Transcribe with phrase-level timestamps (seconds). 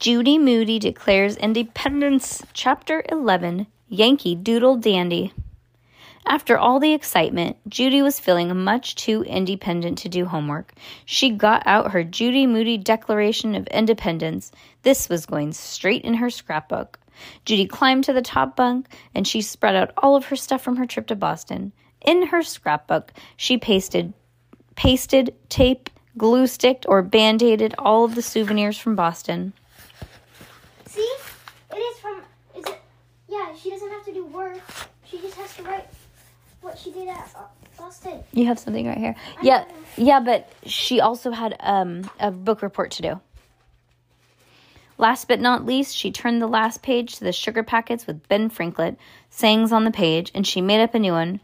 [0.00, 5.34] Judy Moody declares independence, Chapter 11 Yankee Doodle Dandy.
[6.24, 10.72] After all the excitement, Judy was feeling much too independent to do homework.
[11.04, 14.50] She got out her Judy Moody Declaration of Independence.
[14.84, 16.98] This was going straight in her scrapbook.
[17.44, 20.76] Judy climbed to the top bunk and she spread out all of her stuff from
[20.76, 21.72] her trip to Boston.
[22.00, 24.14] In her scrapbook, she pasted
[24.76, 29.52] pasted, tape, glue sticked, or band-aided all of the souvenirs from Boston.
[30.90, 31.16] See?
[31.72, 32.20] It is from.
[32.56, 32.80] Is it?
[33.28, 34.60] Yeah, she doesn't have to do work.
[35.04, 35.88] She just has to write
[36.60, 37.42] what she did at uh,
[37.78, 38.22] Boston.
[38.32, 39.16] You have something right here.
[39.42, 39.64] Yeah,
[39.96, 43.20] yeah, but she also had um, a book report to do.
[44.98, 48.50] Last but not least, she turned the last page to the sugar packets with Ben
[48.50, 48.98] Franklin,
[49.30, 51.40] sayings on the page, and she made up a new one.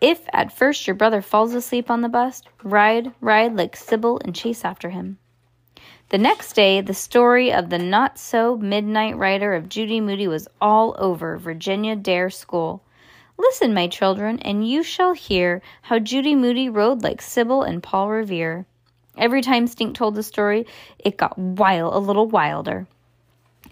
[0.00, 4.34] If at first your brother falls asleep on the bus, ride, ride like Sybil and
[4.34, 5.18] chase after him.
[6.08, 10.46] The next day, the story of the not so midnight rider of Judy Moody was
[10.60, 12.80] all over Virginia Dare School.
[13.36, 18.10] Listen, my children, and you shall hear how Judy Moody rode like Sybil and Paul
[18.10, 18.66] Revere.
[19.18, 20.64] Every time Stink told the story,
[21.00, 22.86] it got wild, a little wilder.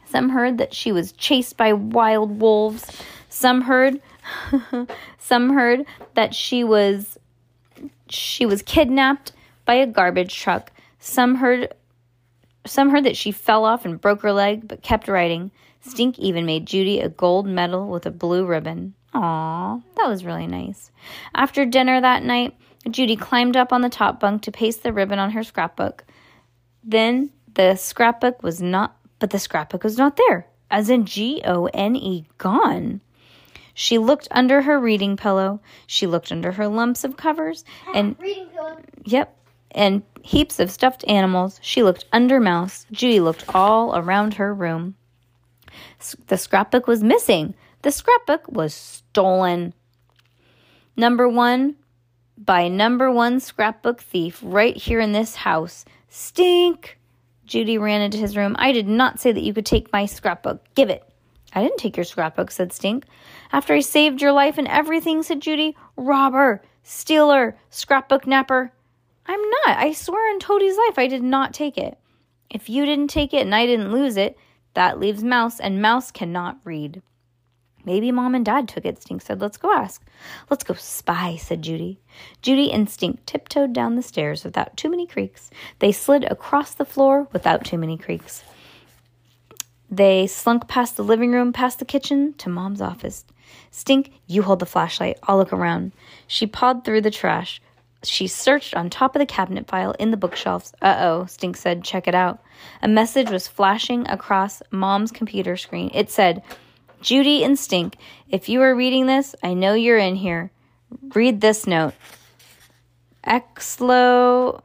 [0.07, 2.85] Some heard that she was chased by wild wolves.
[3.29, 4.01] Some heard,
[5.19, 7.17] some heard that she was,
[8.09, 9.31] she was kidnapped
[9.65, 10.73] by a garbage truck.
[10.99, 11.73] Some heard
[12.67, 15.51] some heard that she fell off and broke her leg, but kept writing.
[15.81, 18.95] Stink even made Judy a gold medal with a blue ribbon.
[19.13, 20.91] Aw, that was really nice.
[21.35, 22.57] After dinner that night,
[22.91, 26.05] Judy climbed up on the top bunk to paste the ribbon on her scrapbook.
[26.83, 31.67] Then the scrapbook was not, but the scrapbook was not there, as in G O
[31.67, 33.01] N E, gone.
[33.75, 35.61] She looked under her reading pillow.
[35.87, 38.81] She looked under her lumps of covers, ah, and Reading pillow.
[39.05, 39.37] Yep.
[39.75, 41.59] And heaps of stuffed animals.
[41.63, 42.87] She looked under Mouse.
[42.93, 44.95] Judy looked all around her room.
[46.29, 47.55] The scrapbook was missing.
[47.83, 49.75] The scrapbook was stolen.
[50.97, 51.77] Number one
[52.37, 55.85] by number one scrapbook thief right here in this house.
[56.09, 56.99] Stink!
[57.45, 58.57] Judy ran into his room.
[58.59, 60.63] I did not say that you could take my scrapbook.
[60.75, 61.05] Give it.
[61.53, 63.05] I didn't take your scrapbook, said Stink.
[63.53, 65.77] After I saved your life and everything, said Judy.
[65.97, 68.73] Robber, stealer, scrapbook napper.
[69.27, 69.79] I'm not.
[69.79, 71.99] I swear on Toady's life I did not take it.
[72.51, 74.37] If you didn't take it and I didn't lose it,
[74.75, 77.01] that leaves Mouse, and Mouse cannot read.
[77.85, 79.41] Maybe Mom and Dad took it, Stink said.
[79.41, 80.03] Let's go ask.
[80.51, 82.01] Let's go spy, said Judy.
[82.43, 85.51] Judy and Stink tiptoed down the stairs without too many creaks.
[85.79, 88.43] They slid across the floor without too many creaks.
[89.91, 93.25] They slunk past the living room, past the kitchen, to Mom's office.
[93.71, 95.19] Stink, you hold the flashlight.
[95.25, 95.93] I'll look around.
[96.27, 97.61] She pawed through the trash.
[98.05, 100.73] She searched on top of the cabinet file in the bookshelves.
[100.81, 102.41] Uh oh, Stink said, check it out.
[102.83, 105.91] A message was flashing across Mom's computer screen.
[105.95, 106.43] It said,
[107.01, 107.97] Judy and Stink,
[108.29, 110.51] if you are reading this, I know you're in here.
[111.15, 111.95] Read this note.
[113.27, 114.63] Exlo.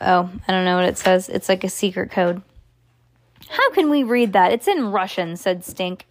[0.00, 1.28] Oh, I don't know what it says.
[1.28, 2.42] It's like a secret code.
[3.48, 4.52] How can we read that?
[4.52, 6.06] It's in Russian, said Stink.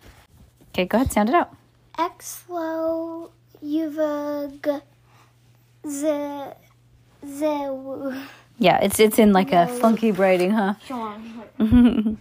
[0.69, 1.55] Okay, go ahead, sound it out.
[1.97, 3.31] Exlo
[3.63, 4.81] Yuvag
[5.87, 6.53] Ze
[7.25, 7.69] Ze
[8.57, 10.75] Yeah, it's it's in like a funky writing, huh?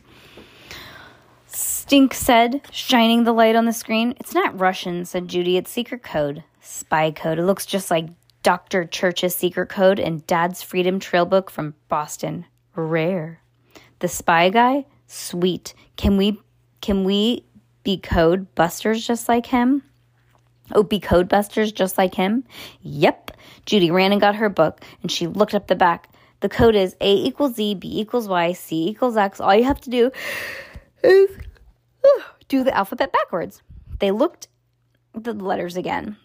[1.47, 4.15] Stink said, shining the light on the screen.
[4.19, 5.57] It's not Russian, said Judy.
[5.57, 6.43] It's secret code.
[6.61, 7.39] Spy code.
[7.39, 8.09] It looks just like
[8.43, 8.85] Dr.
[8.85, 12.47] Church's secret code and Dad's Freedom Trail book from Boston.
[12.75, 13.41] Rare.
[14.01, 14.87] The spy guy?
[15.07, 15.75] Sweet.
[15.97, 16.41] Can we
[16.81, 17.45] can we
[17.83, 19.83] be code busters just like him?
[20.72, 22.45] Oh, be code busters just like him?
[22.83, 23.23] Yep.
[23.67, 26.09] Judy ran and got her book and she looked up the back.
[26.41, 29.41] The code is A equals Z, B equals Y, C equals X.
[29.41, 30.11] All you have to do
[31.03, 31.31] is
[32.49, 33.63] do the alphabet backwards.
[33.99, 34.49] They looked
[35.15, 36.17] the letters again.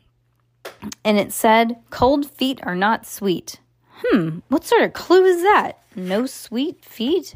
[1.04, 3.60] And it said, Cold feet are not sweet.
[4.04, 5.80] Hmm, what sort of clue is that?
[5.96, 7.36] No sweet feet?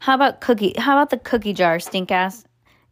[0.00, 0.74] How about cookie?
[0.78, 2.44] How about the cookie jar, stink ass?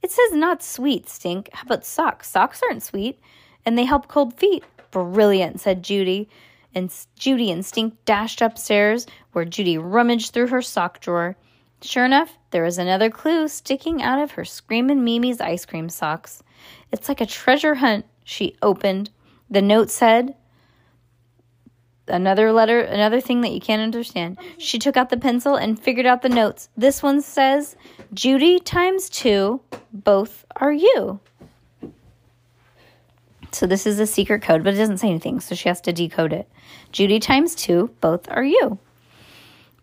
[0.02, 1.50] It says not sweet, stink.
[1.52, 2.28] How about socks?
[2.30, 3.18] Socks aren't sweet,
[3.64, 4.64] and they help cold feet.
[4.90, 6.28] Brilliant, said Judy
[6.74, 11.36] and Judy and Stink dashed upstairs, where Judy rummaged through her sock drawer.
[11.80, 16.42] Sure enough, there was another clue sticking out of her Screamin' Mimi's ice cream socks.
[16.92, 19.10] It's like a treasure hunt, she opened.
[19.50, 20.34] The note said,
[22.06, 24.38] another letter, another thing that you can't understand.
[24.58, 26.68] She took out the pencil and figured out the notes.
[26.76, 27.76] This one says,
[28.12, 29.60] Judy times two,
[29.92, 31.20] both are you.
[33.50, 35.92] So this is a secret code, but it doesn't say anything, so she has to
[35.92, 36.48] decode it.
[36.92, 38.78] Judy times two, both are you.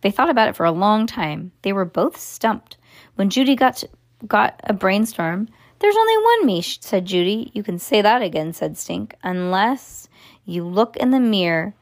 [0.01, 1.51] They thought about it for a long time.
[1.63, 2.77] They were both stumped.
[3.15, 3.89] When Judy got to,
[4.27, 7.51] got a brainstorm, there's only one me, said Judy.
[7.53, 10.07] You can say that again, said Stink, unless
[10.45, 11.73] you look in the mirror.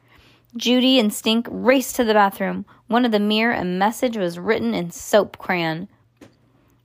[0.56, 2.64] Judy and Stink raced to the bathroom.
[2.86, 5.88] One of the mirror, a message was written in soap crayon.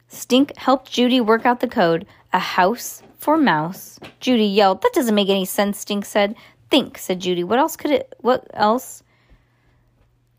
[0.07, 2.05] Stink helped Judy work out the code.
[2.33, 3.99] A house for mouse.
[4.19, 6.35] Judy yelled, That doesn't make any sense, Stink said.
[6.71, 7.43] Think, said Judy.
[7.43, 9.03] What else could it what else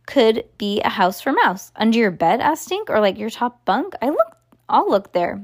[0.07, 1.71] could be a house for mouse?
[1.77, 2.41] Under your bed?
[2.41, 3.95] asked Stink, or like your top bunk?
[4.03, 4.37] I look
[4.69, 5.41] I'll look there.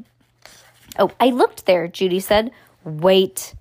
[0.98, 2.50] Oh, I looked there, Judy said.
[2.84, 3.54] Wait.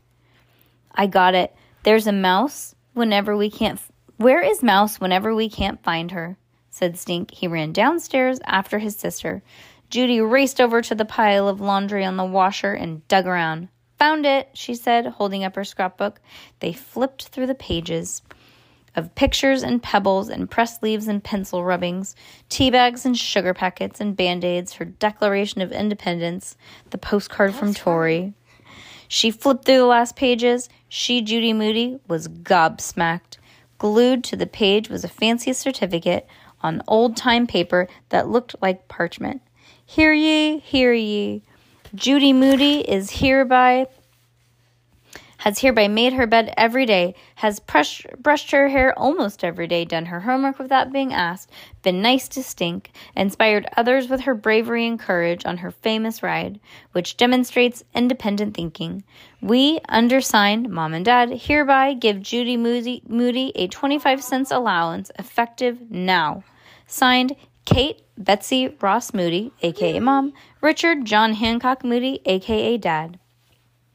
[0.93, 1.53] I got it.
[1.83, 3.79] There's a mouse whenever we can't
[4.17, 6.37] where is Mouse whenever we can't find her?
[6.69, 7.31] said Stink.
[7.31, 9.43] He ran downstairs after his sister.
[9.89, 13.69] Judy raced over to the pile of laundry on the washer and dug around.
[13.99, 16.19] Found it, she said, holding up her scrapbook.
[16.59, 18.21] They flipped through the pages
[18.95, 22.15] of pictures and pebbles and pressed leaves and pencil rubbings,
[22.49, 26.57] tea bags and sugar packets and band aids, her Declaration of Independence,
[26.89, 28.33] the postcard That's from Tori.
[29.07, 30.69] She flipped through the last pages.
[30.87, 33.37] She, Judy Moody, was gobsmacked.
[33.77, 36.27] Glued to the page was a fancy certificate
[36.61, 39.41] on old time paper that looked like parchment.
[39.85, 41.43] Hear ye, hear ye.
[41.93, 43.87] Judy Moody is hereby
[45.45, 49.85] has hereby made her bed every day, has brushed, brushed her hair almost every day,
[49.85, 51.51] done her homework without being asked,
[51.83, 56.59] been nice to stink, inspired others with her bravery and courage on her famous ride,
[56.93, 59.03] which demonstrates independent thinking.
[59.39, 65.91] We, undersigned, Mom and Dad, hereby give Judy Moody, Moody a 25 cents allowance effective
[65.91, 66.43] now.
[66.87, 73.19] Signed, Kate Betsy Ross Moody, aka Mom, Richard John Hancock Moody, aka Dad.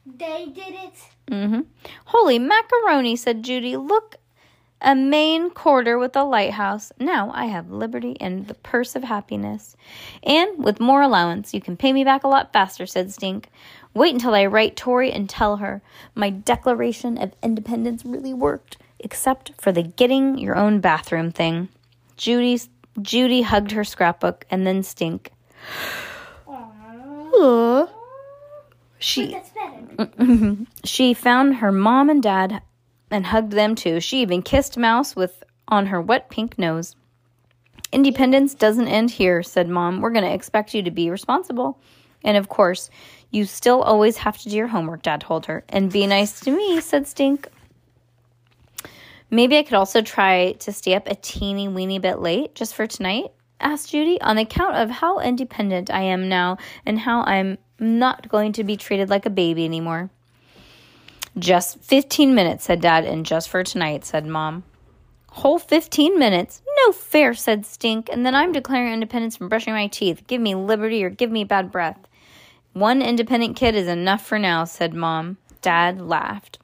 [0.05, 0.93] They did it.
[1.31, 1.61] Mm-hmm.
[2.05, 3.77] Holy macaroni, said Judy.
[3.77, 4.17] Look,
[4.81, 6.91] a Maine quarter with a lighthouse.
[6.99, 9.75] Now I have liberty and the purse of happiness.
[10.23, 13.49] And with more allowance, you can pay me back a lot faster, said Stink.
[13.93, 15.81] Wait until I write Tori and tell her
[16.15, 21.69] my Declaration of Independence really worked, except for the getting your own bathroom thing.
[22.17, 22.69] Judy's
[23.01, 25.31] Judy hugged her scrapbook and then Stink.
[26.47, 27.89] Aww.
[28.99, 29.35] She
[30.83, 32.61] she found her mom and dad
[33.09, 33.99] and hugged them too.
[33.99, 36.95] She even kissed Mouse with on her wet pink nose.
[37.91, 40.01] Independence doesn't end here, said Mom.
[40.01, 41.79] We're going to expect you to be responsible.
[42.23, 42.89] And of course,
[43.31, 45.63] you still always have to do your homework, Dad told her.
[45.67, 47.47] And be nice to me, said Stink.
[49.33, 52.85] Maybe I could also try to stay up a teeny weeny bit late just for
[52.85, 53.31] tonight,
[53.61, 58.51] asked Judy, on account of how independent I am now and how I'm not going
[58.53, 60.09] to be treated like a baby anymore.
[61.39, 64.63] Just 15 minutes, said Dad, and just for tonight, said Mom.
[65.29, 66.61] Whole 15 minutes?
[66.85, 70.27] No fair, said Stink, and then I'm declaring independence from brushing my teeth.
[70.27, 72.05] Give me liberty or give me bad breath.
[72.73, 75.37] One independent kid is enough for now, said Mom.
[75.61, 76.59] Dad laughed.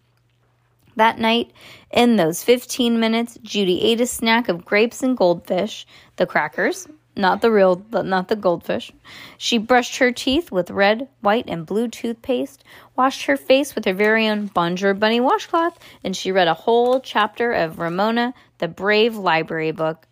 [0.97, 1.51] That night,
[1.91, 5.85] in those 15 minutes, Judy ate a snack of grapes and goldfish,
[6.15, 8.91] the crackers, not the real, not the goldfish.
[9.37, 12.63] She brushed her teeth with red, white, and blue toothpaste,
[12.95, 16.99] washed her face with her very own Bonjour Bunny washcloth, and she read a whole
[16.99, 20.06] chapter of Ramona, the Brave Library book.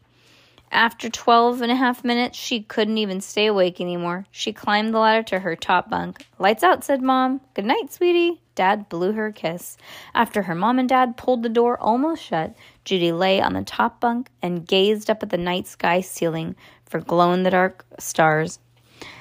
[0.71, 4.25] After twelve and a half minutes, she couldn't even stay awake anymore.
[4.31, 6.25] She climbed the ladder to her top bunk.
[6.37, 7.41] Lights out, said Mom.
[7.53, 8.41] Good night, sweetie.
[8.55, 9.77] Dad blew her a kiss.
[10.13, 12.55] After her mom and dad pulled the door almost shut,
[12.85, 16.55] Judy lay on the top bunk and gazed up at the night sky ceiling
[16.85, 18.59] for glow in the dark stars.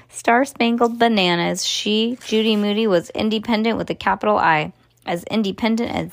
[0.09, 1.67] Star spangled bananas.
[1.67, 4.73] She, Judy Moody, was independent with a capital I,
[5.05, 6.13] as independent as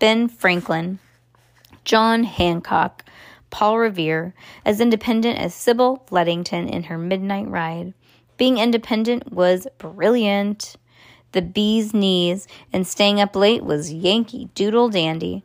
[0.00, 0.98] Ben Franklin,
[1.84, 3.04] John Hancock,
[3.56, 4.34] Paul Revere,
[4.66, 7.94] as independent as Sybil Ludington in her midnight ride.
[8.36, 10.76] Being independent was brilliant
[11.32, 15.42] the bee's knees, and staying up late was Yankee Doodle Dandy.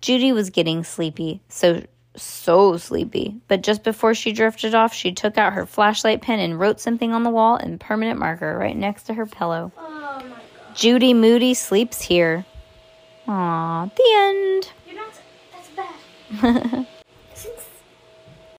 [0.00, 1.82] Judy was getting sleepy, so
[2.16, 3.36] so sleepy.
[3.48, 7.12] But just before she drifted off, she took out her flashlight pen and wrote something
[7.12, 9.72] on the wall in permanent marker right next to her pillow.
[9.76, 10.24] Oh
[10.74, 12.46] Judy Moody sleeps here.
[13.28, 14.72] Aw, the end.
[14.86, 15.20] You're not.
[15.52, 16.86] That's bad.